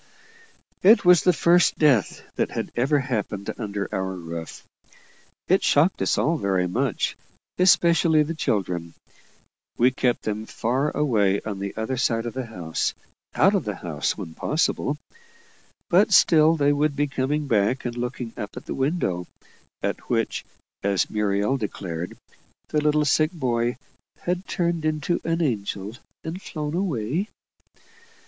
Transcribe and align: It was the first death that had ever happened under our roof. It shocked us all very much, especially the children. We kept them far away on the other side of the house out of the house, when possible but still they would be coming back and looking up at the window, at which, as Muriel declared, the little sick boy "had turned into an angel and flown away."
It 0.81 1.05
was 1.05 1.21
the 1.21 1.31
first 1.31 1.77
death 1.77 2.23
that 2.35 2.49
had 2.49 2.71
ever 2.75 2.97
happened 3.01 3.53
under 3.59 3.87
our 3.91 4.13
roof. 4.15 4.65
It 5.47 5.61
shocked 5.63 6.01
us 6.01 6.17
all 6.17 6.37
very 6.39 6.65
much, 6.67 7.15
especially 7.59 8.23
the 8.23 8.33
children. 8.33 8.95
We 9.77 9.91
kept 9.91 10.23
them 10.23 10.47
far 10.47 10.89
away 10.97 11.39
on 11.41 11.59
the 11.59 11.75
other 11.77 11.97
side 11.97 12.25
of 12.25 12.33
the 12.33 12.47
house 12.47 12.95
out 13.35 13.53
of 13.53 13.63
the 13.63 13.75
house, 13.75 14.17
when 14.17 14.33
possible 14.33 14.97
but 15.87 16.11
still 16.11 16.55
they 16.57 16.73
would 16.73 16.95
be 16.95 17.05
coming 17.05 17.45
back 17.45 17.85
and 17.85 17.95
looking 17.95 18.33
up 18.35 18.57
at 18.57 18.65
the 18.65 18.73
window, 18.73 19.27
at 19.83 20.09
which, 20.09 20.43
as 20.81 21.11
Muriel 21.11 21.57
declared, 21.57 22.17
the 22.69 22.81
little 22.81 23.05
sick 23.05 23.31
boy 23.31 23.77
"had 24.21 24.47
turned 24.47 24.83
into 24.83 25.21
an 25.23 25.43
angel 25.43 25.95
and 26.23 26.41
flown 26.41 26.73
away." 26.73 27.29